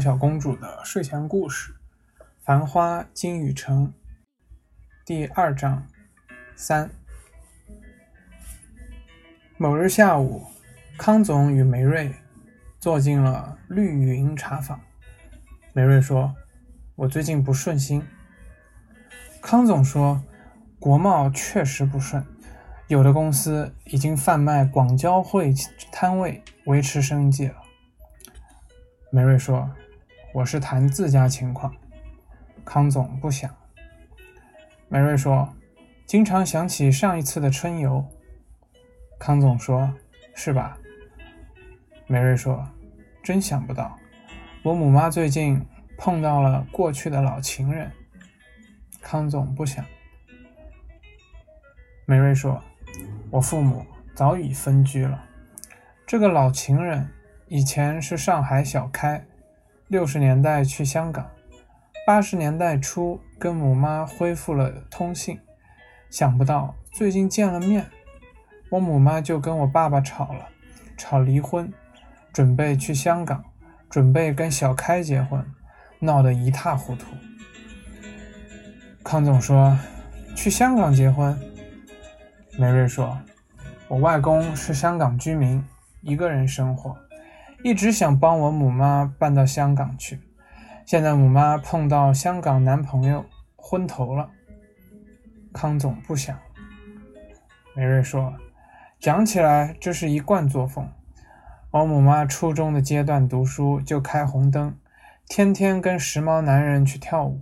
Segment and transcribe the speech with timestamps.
[0.00, 1.72] 小公主的睡前故事
[2.44, 3.86] 《繁花金雨城》
[5.04, 5.84] 第二章
[6.54, 6.88] 三。
[9.56, 10.46] 某日下午，
[10.96, 12.14] 康总与梅瑞
[12.78, 14.80] 坐进了绿云茶坊。
[15.72, 16.32] 梅瑞说
[16.94, 18.06] ：“我最近不顺心。”
[19.42, 20.22] 康总说
[20.78, 22.24] ：“国贸确实不顺，
[22.86, 25.52] 有的公司已经贩卖广交会
[25.90, 27.56] 摊位维持生计了。”
[29.10, 29.68] 梅瑞说
[30.32, 31.74] ：“我是谈自家情况。”
[32.64, 33.50] 康总不想。
[34.88, 35.48] 梅瑞说
[36.06, 38.06] ：“经常想起上一次的春游。”
[39.18, 39.92] 康总说
[40.34, 40.78] ：“是吧？”
[42.06, 42.66] 梅瑞说
[43.22, 43.98] ：“真想不到，
[44.62, 47.90] 我母妈最近碰到了过去的老情人。”
[49.00, 49.84] 康总不想。
[52.04, 52.62] 梅瑞说
[53.30, 55.24] ：“我父母早已分居了，
[56.06, 57.08] 这个老情人。”
[57.50, 59.24] 以前是上海小开，
[59.88, 61.30] 六十年代去香港，
[62.06, 65.40] 八十年代初跟母妈恢复了通信，
[66.10, 67.86] 想不到最近见了面，
[68.68, 70.46] 我母妈就跟我爸爸吵了，
[70.98, 71.72] 吵离婚，
[72.34, 73.42] 准备去香港，
[73.88, 75.42] 准备跟小开结婚，
[76.00, 77.06] 闹得一塌糊涂。
[79.02, 79.74] 康总说，
[80.36, 81.34] 去香港结婚。
[82.58, 83.18] 梅瑞说，
[83.88, 85.64] 我外公是香港居民，
[86.02, 86.94] 一个人生活。
[87.64, 90.20] 一直想帮我母妈搬到香港去，
[90.86, 94.30] 现在母妈碰到香港男朋友昏头了。
[95.52, 96.38] 康总不想。
[97.74, 98.32] 梅瑞说
[99.00, 100.88] ：“讲起来这是一贯作风。
[101.72, 104.78] 我母妈初中的阶段读书就开红灯，
[105.26, 107.40] 天天跟时髦男人去跳舞。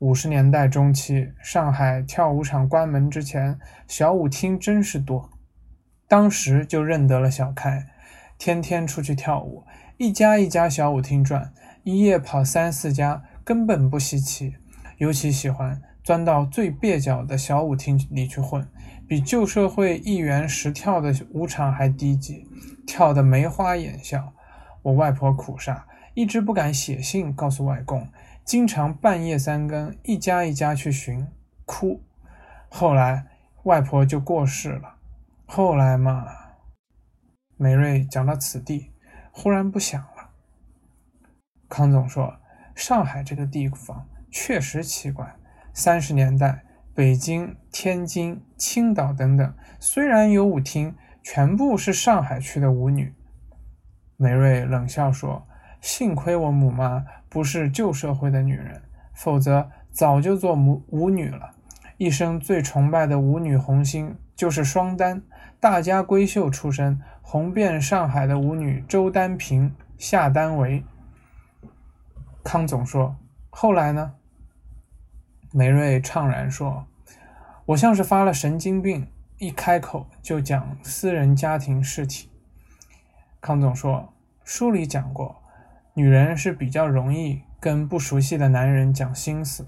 [0.00, 5.30] 五十年代中期，上海跳舞场关门之前，小舞厅真是多，
[6.08, 7.86] 当时就认得了小开。”
[8.36, 9.64] 天天出去跳舞，
[9.96, 11.52] 一家一家小舞厅转，
[11.82, 14.54] 一夜跑三四家，根本不稀奇。
[14.98, 18.68] 尤其喜欢钻到最蹩脚的小舞厅里去混，
[19.08, 22.46] 比旧社会一元十跳的舞场还低级，
[22.86, 24.32] 跳得眉花眼笑。
[24.82, 25.82] 我外婆苦煞，
[26.14, 28.06] 一直不敢写信告诉外公，
[28.44, 31.26] 经常半夜三更一家一家去寻，
[31.64, 32.02] 哭。
[32.68, 33.24] 后来
[33.62, 34.96] 外婆就过世了。
[35.46, 36.43] 后来嘛。
[37.56, 38.90] 梅瑞讲到此地，
[39.30, 40.30] 忽然不想了。
[41.68, 42.36] 康总说
[42.74, 45.36] ：“上海这个地方确实奇怪。
[45.72, 53.14] 三十年代，北京、天津、青岛等等，虽然有舞厅，全部是上海区的舞女。”
[54.16, 55.46] 梅瑞冷笑说
[55.80, 58.82] ：“幸亏我母妈不是旧社会的女人，
[59.14, 61.54] 否则早就做舞舞女了。
[61.96, 65.22] 一生最崇拜的舞女红星就是双丹。”
[65.60, 70.84] 大家闺秀出身，红遍上海的舞女周丹萍、夏丹维。
[72.42, 73.16] 康总说
[73.48, 74.12] ：“后来呢？”
[75.50, 76.86] 梅瑞怅然说
[77.64, 79.06] ：“我像是发了神经病，
[79.38, 82.28] 一开口就讲私人家庭事体。”
[83.40, 84.12] 康总说
[84.44, 85.42] ：“书里讲过，
[85.94, 89.66] 女人是比较容易跟不熟悉的男人讲心思。”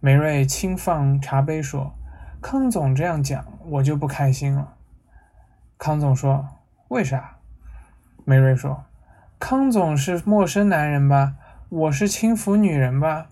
[0.00, 1.92] 梅瑞轻放茶杯说
[2.40, 4.74] ：“康总这样讲，我就不开心了。”
[5.76, 6.48] 康总说
[6.86, 7.38] ：“为啥？”
[8.24, 8.84] 梅瑞说
[9.40, 11.34] ：“康总是陌生男人吧？
[11.68, 13.26] 我是轻浮女人吧？”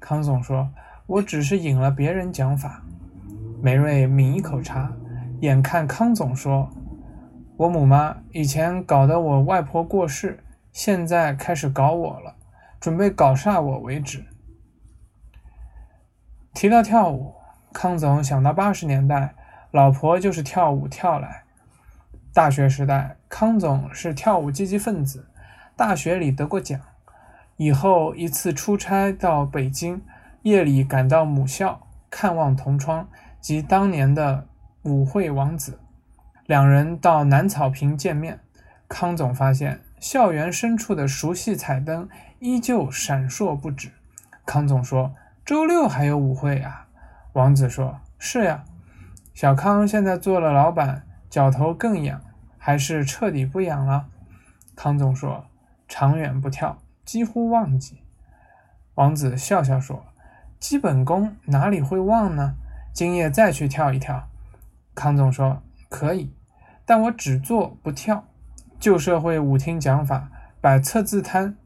[0.00, 0.68] 康总说
[1.06, 2.82] ：“我只是引了别人讲法。”
[3.62, 4.92] 梅瑞抿一口茶，
[5.42, 6.68] 眼看康总说
[7.56, 12.34] ：“我母妈以前搞得我外婆过世，现在开始搞我了，
[12.80, 14.24] 准备搞煞我为止。”
[16.58, 17.36] 提到跳舞，
[17.72, 19.32] 康总想到八十年代，
[19.70, 21.44] 老婆就是跳舞跳来。
[22.34, 25.28] 大学时代，康总是跳舞积极分子，
[25.76, 26.80] 大学里得过奖。
[27.58, 30.02] 以后一次出差到北京，
[30.42, 33.08] 夜里赶到母校看望同窗
[33.40, 34.48] 及当年的
[34.82, 35.78] 舞会王子，
[36.46, 38.40] 两人到南草坪见面。
[38.88, 42.08] 康总发现校园深处的熟悉彩灯
[42.40, 43.92] 依旧闪烁不止。
[44.44, 45.14] 康总说
[45.48, 46.88] ：“周六还有舞会啊？”
[47.32, 48.66] 王子说：“是呀。”
[49.32, 52.20] 小康现在做了老板，脚头更痒。
[52.58, 54.08] 还是彻底不痒了，
[54.76, 55.46] 康总说
[55.88, 58.02] ：“长远不跳，几乎忘记。”
[58.96, 60.04] 王子笑笑说
[60.60, 62.56] ：“基本功哪里会忘呢？
[62.92, 64.28] 今夜再去跳一跳。”
[64.94, 66.34] 康总说：“可以，
[66.84, 68.24] 但我只做不跳。
[68.78, 70.30] 旧社会舞厅讲法，
[70.60, 71.56] 摆测字摊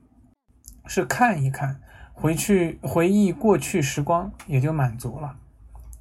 [0.86, 1.80] 是看一看，
[2.12, 5.36] 回去回忆过去时光，也就满足了。”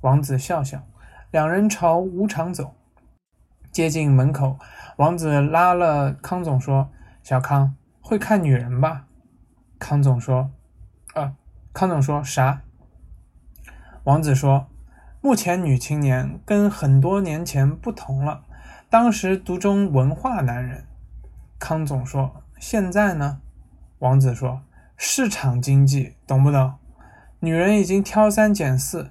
[0.01, 0.83] 王子笑笑，
[1.31, 2.75] 两人朝舞场走。
[3.71, 4.57] 接近门口，
[4.97, 6.89] 王子拉了康总说
[7.23, 9.07] ：“小康会看女人吧？”
[9.79, 10.51] 康总说
[11.15, 11.33] ：“啊，
[11.71, 12.61] 康总说啥？”
[14.03, 14.67] 王子说
[15.21, 18.43] ：“目前女青年跟很多年前不同了，
[18.89, 20.85] 当时独中文化男人。”
[21.57, 23.39] 康总说：“现在呢？”
[23.99, 24.63] 王子说
[25.03, 26.75] ：“市场经济，懂不懂？
[27.39, 29.09] 女人已经挑三拣四。”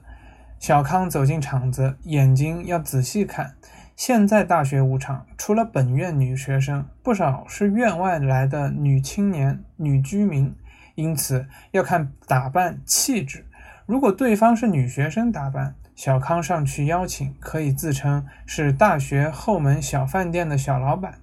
[0.60, 3.56] 小康走进厂子，眼睛要仔细看。
[3.96, 10.54] 现在大学五场，除了本院女学生，不少是院外来的女青年、女居民，
[10.94, 13.44] 因此要看打扮气质。
[13.84, 21.14] 如果对方是女学生打扮，小康上去邀请，可以自称是大学后门小饭店的小老板；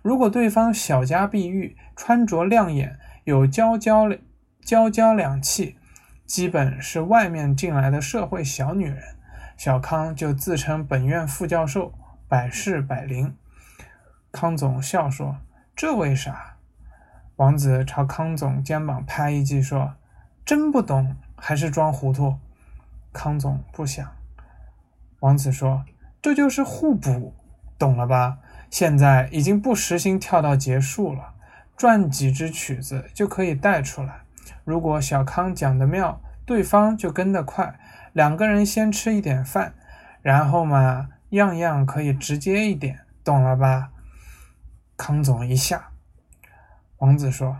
[0.00, 4.08] 如果对方小家碧玉，穿着亮眼，有娇娇
[4.64, 5.76] 娇娇两气，
[6.26, 9.16] 基本是外面进来的社会小女人，
[9.56, 11.92] 小康就自称本院副教授。
[12.28, 13.36] 百试百灵，
[14.30, 15.38] 康总笑说
[15.74, 16.56] ：“这为啥？”
[17.36, 19.94] 王子朝康总肩膀拍一记，说
[20.46, 22.38] ：“真不懂，还是装糊涂？”
[23.12, 24.08] 康总不想。
[25.18, 25.84] 王子说
[26.22, 27.34] ：“这就是互补，
[27.76, 28.38] 懂了吧？
[28.70, 31.34] 现在已经不实行跳到结束了，
[31.76, 34.20] 转几支曲子就可以带出来。
[34.64, 37.78] 如果小康讲得妙，对方就跟得快。
[38.12, 39.74] 两个人先吃一点饭，
[40.22, 43.90] 然后嘛。”样样可以直接一点，懂了吧？
[44.96, 45.90] 康总一下。
[46.98, 47.58] 王子说：“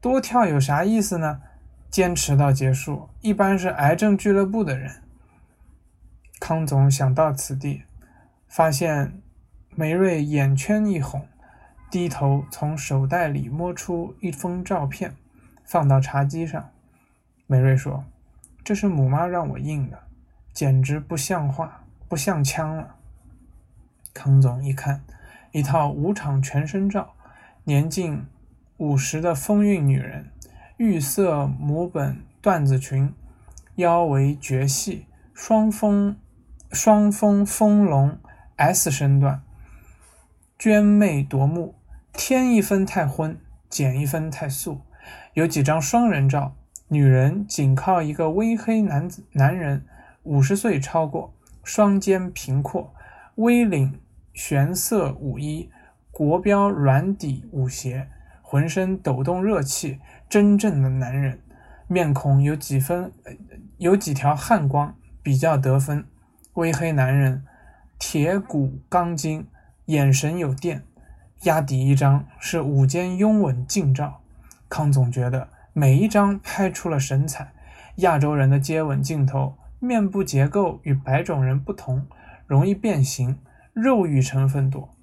[0.00, 1.42] 多跳有啥意思呢？
[1.90, 5.02] 坚持到结束，一般是癌症俱乐部的人。”
[6.40, 7.84] 康总想到此地，
[8.48, 9.20] 发现
[9.74, 11.28] 梅瑞眼圈一红，
[11.90, 15.14] 低头从手袋里摸出一封照片，
[15.64, 16.70] 放到茶几上。
[17.46, 18.04] 美瑞说
[18.64, 19.98] ：“这是母妈让我印的，
[20.52, 22.94] 简直不像话。”不像枪了。
[24.14, 25.02] 康总一看，
[25.50, 27.14] 一套五场全身照，
[27.64, 28.24] 年近
[28.76, 30.30] 五十的风韵女人，
[30.76, 33.12] 玉色母本缎子裙，
[33.74, 36.16] 腰围绝细，双峰
[36.70, 38.16] 双峰丰隆
[38.54, 39.42] S 身段，
[40.66, 41.76] 娟媚夺目。
[42.12, 43.38] 添一分太荤，
[43.70, 44.80] 减一分太素。
[45.34, 46.56] 有几张双人照，
[46.88, 49.86] 女人仅靠一个微黑男子，男人
[50.24, 51.32] 五十岁超过。
[51.62, 52.92] 双肩平阔
[53.36, 54.00] ，V 领
[54.32, 55.70] 玄色舞衣，
[56.10, 58.08] 国标软底舞鞋，
[58.42, 61.38] 浑身抖动热气，真正的男人。
[61.86, 63.12] 面孔有几分，
[63.78, 66.04] 有几条汗光，比较得分。
[66.54, 67.44] 微黑男人，
[68.00, 69.46] 铁骨钢筋，
[69.86, 70.84] 眼神有电。
[71.42, 74.22] 压底一张是午间拥吻近照，
[74.68, 77.52] 康总觉得每一张拍出了神采。
[77.96, 79.58] 亚洲人的接吻镜头。
[79.78, 82.06] 面部结构与白种人不同，
[82.46, 83.38] 容易变形，
[83.74, 84.96] 肉欲成分多。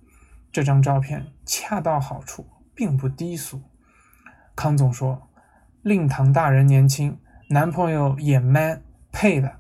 [0.52, 3.62] 这张照片恰到好处，并不低俗。
[4.56, 5.30] 康总说
[5.84, 7.20] ：“令堂大人年轻，
[7.50, 8.82] 男朋友也 man，
[9.12, 9.58] 配的。”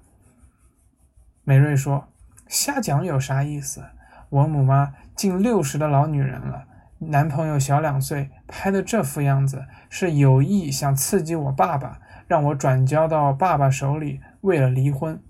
[1.45, 2.11] 美瑞说
[2.49, 3.85] ：“瞎讲有啥意思？
[4.33, 6.65] 我母妈近六十的老女人了，
[6.97, 15.21] 男朋友小两岁，拍的这副样子，是有意想刺激我爸爸，让我转交到爸爸手里。”为了离婚，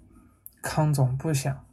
[0.61, 1.65] 康总不想。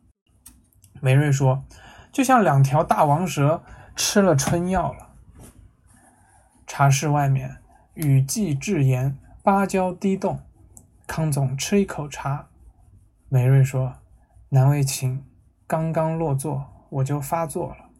[1.00, 1.64] 梅瑞说
[2.10, 3.62] ：“就像两条大王蛇
[3.94, 5.10] 吃了春药了。”
[6.66, 7.58] 茶室外面
[7.94, 10.40] 雨季至严，芭蕉低动。
[11.06, 12.48] 康总吃一口茶。
[13.28, 13.94] 梅瑞说
[14.50, 15.24] ：“难为情，
[15.68, 17.90] 刚刚落座我就发作了。”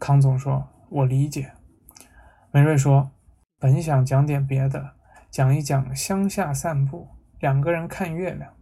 [0.00, 1.52] 康总说：“我理解。”
[2.50, 3.12] 梅瑞说
[3.58, 4.92] ：“本想讲点别的，
[5.30, 7.08] 讲一讲乡下散步，
[7.38, 8.52] 两个人看月亮。”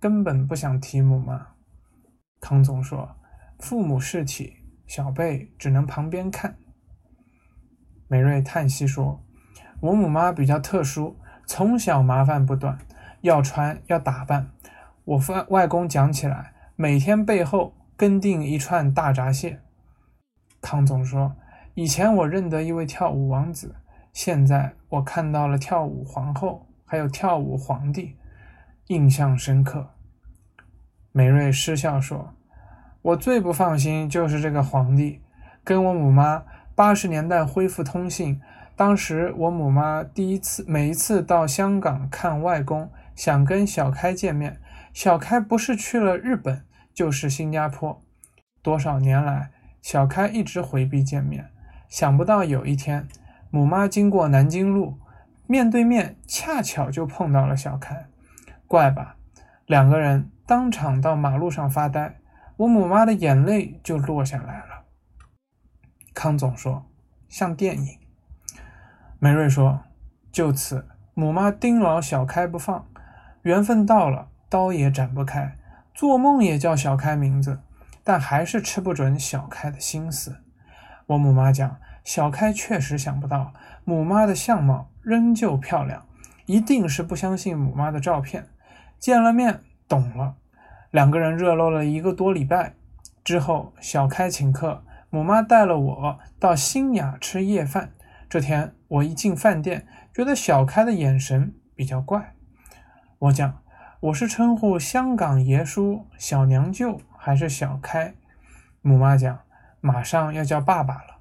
[0.00, 1.48] 根本不想提母妈。
[2.40, 3.16] 康总说
[3.60, 4.56] ：“父母事体，
[4.86, 6.56] 小贝只能旁边看。”
[8.08, 9.22] 美瑞叹息说
[9.82, 12.78] ：“我母妈比较特殊，从小麻烦不断，
[13.20, 14.52] 要穿要打扮。
[15.04, 19.60] 我外外公讲起来，每天背后跟定一串大闸蟹。”
[20.62, 21.36] 康总说
[21.76, 23.74] ：“以前我认得一位跳舞王子，
[24.14, 28.16] 现在我看到了跳舞皇后，还有跳舞皇帝。”
[28.88, 29.90] 印象深刻，
[31.12, 32.32] 美瑞失笑说
[33.02, 35.20] ：“我最不放心就是这个皇帝，
[35.62, 36.42] 跟我母妈
[36.74, 38.40] 八十年代恢复通信。
[38.74, 44.58] 当时我母妈第一次，每一次到香港看外公，想跟小开见面，
[44.94, 46.64] 小开不是去了日本，
[47.00, 48.02] 就是新加坡。
[48.60, 51.48] 多少年来，小开一直回避见面。
[51.88, 53.08] 想不到有一天，
[53.48, 54.98] 母妈经过南京路，
[55.46, 58.04] 面对面，恰巧就碰到了小开。”
[58.68, 59.16] 怪吧，
[59.64, 62.18] 两个人当场到马路上发呆，
[62.58, 64.84] 我母妈的眼泪就落下来了。
[66.12, 66.84] 康总说，
[67.30, 67.98] 像电影。
[69.18, 69.80] 梅瑞说，
[70.30, 72.86] 就此，母妈盯牢小开不放，
[73.40, 75.56] 缘分到了，刀也斩不开，
[76.00, 77.60] 做梦也叫小开名字，
[78.02, 80.38] 但还是吃不准小开的心思。
[81.08, 83.52] 我母妈讲，小开确实想不到
[83.84, 86.06] 母妈的相貌仍旧漂亮，
[86.46, 88.48] 一定是不相信母妈的照片。
[88.98, 90.36] 见了面，懂了，
[90.90, 92.72] 两个人热络了一个多礼拜
[93.22, 97.92] 之后，小开请客，母妈带了我到新雅吃夜饭。
[98.26, 99.86] 这天我一进饭店。
[100.14, 102.32] 觉得小开的眼神比较怪，
[103.18, 103.60] 我讲
[104.00, 108.14] 我是称呼香港爷叔、小娘舅还是小开？
[108.80, 109.40] 母妈讲
[109.82, 111.18] 马上要叫爸爸了。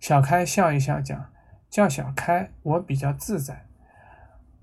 [0.00, 1.30] 小开笑一笑讲
[1.68, 3.64] 叫小开我比较自在。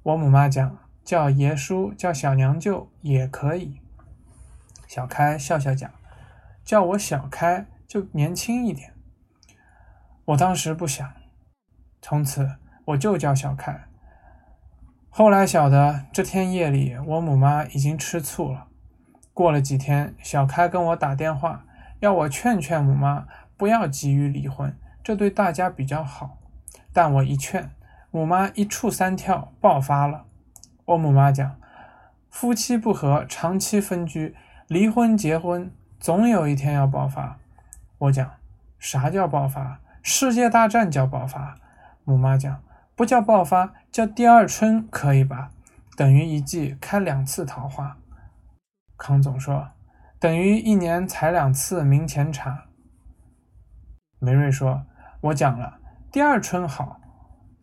[0.03, 3.79] 我母妈讲叫爷叔、叫小娘舅也可以。
[4.85, 5.89] 小开笑笑讲
[6.65, 8.93] 叫我小开就年轻一点。
[10.25, 11.13] 我当时不想，
[12.01, 12.57] 从此。
[12.83, 13.86] 我就叫小开。
[15.17, 18.67] 后来晓得，这天夜里我母妈已经吃醋了。
[19.33, 21.65] 过了几天，小开跟我打电话，
[22.01, 23.25] 要我劝劝母妈
[23.57, 26.37] 不要急于离婚，这对大家比较好。
[26.93, 27.71] 但我一劝，
[28.11, 30.25] 母妈一触三跳，爆发了。
[30.85, 31.55] 我母妈讲，
[32.29, 34.35] 夫妻不和，长期分居，
[34.67, 37.39] 离婚结婚，总有一天要爆发。
[37.97, 38.33] 我讲，
[38.77, 39.79] 啥叫爆发？
[40.03, 41.55] 世界大战叫爆发。
[42.03, 42.61] 母妈讲。
[42.95, 45.49] 不叫爆发，叫第二春可以吧？
[45.95, 47.97] 等于一季开两次桃花。
[48.95, 49.69] 康总说，
[50.19, 52.65] 等于一年采两次明前茶。
[54.19, 54.85] 梅瑞说，
[55.21, 55.79] 我讲了，
[56.11, 57.01] 第二春好，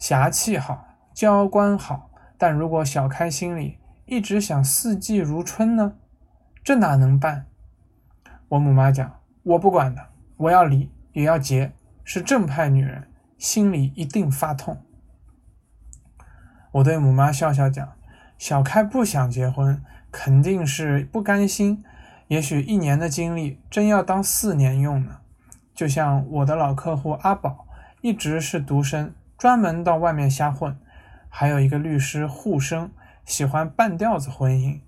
[0.00, 5.98] 侠气好，交官好，但如果小开心里一直想四季如春呢？
[6.64, 7.46] 这哪能办？
[8.48, 11.72] 我母妈讲，我不管的，我要离也要结，
[12.02, 14.84] 是正派女人，心里一定发痛。
[16.74, 17.92] 我对母妈笑笑讲
[18.36, 21.84] ：“小开不想结婚，肯定是不甘心。
[22.26, 25.18] 也许一年的经历真要当四年用呢。
[25.72, 27.68] 就像我的老客户阿宝，
[28.00, 30.76] 一直是独身，专门到外面瞎混。
[31.28, 32.90] 还有一个律师护生，
[33.24, 34.80] 喜欢半吊子婚姻，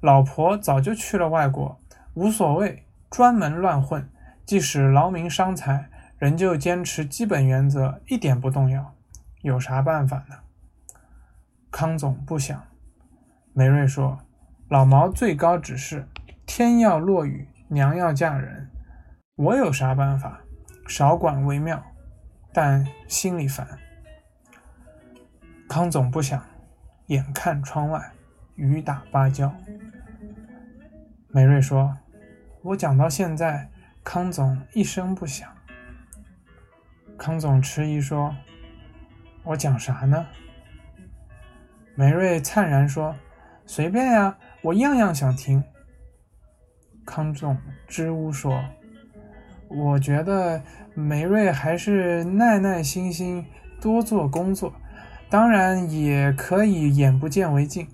[0.00, 1.80] 老婆早就去了外国，
[2.12, 4.06] 无所谓，专门乱混。
[4.44, 8.92] 即使劳民伤财，仍旧坚持基本原则，一点不动摇。
[9.40, 10.36] 有啥办法呢？”
[11.70, 12.62] 康总不想，
[13.52, 14.18] 梅瑞说
[14.68, 16.06] ：“老毛最高指示，
[16.44, 18.68] 天要落雨，娘要嫁人。
[19.36, 20.40] 我有啥办法？
[20.88, 21.82] 少管为妙，
[22.52, 23.66] 但心里烦。”
[25.68, 26.44] 康总不想，
[27.06, 28.12] 眼看窗外
[28.56, 29.54] 雨打芭蕉。
[31.28, 31.96] 梅瑞说
[32.62, 33.70] ：“我讲到现在，
[34.02, 35.48] 康总一声不响。”
[37.16, 38.34] 康总迟疑说
[39.44, 40.26] ：“我讲啥呢？”
[42.00, 43.14] 梅瑞灿然说
[43.66, 45.62] ：“随便呀，我样样想听。”
[47.04, 48.64] 康总支吾说
[49.68, 50.62] ：“我觉得
[50.94, 53.44] 梅瑞还是耐耐心心
[53.82, 54.72] 多做工作，
[55.28, 57.86] 当然也可以眼不见为净。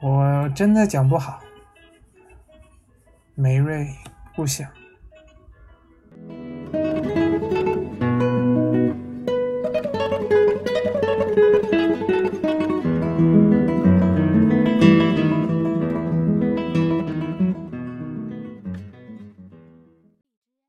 [0.00, 1.40] 我真的讲不好。”
[3.34, 3.88] 梅瑞
[4.36, 4.70] 不想。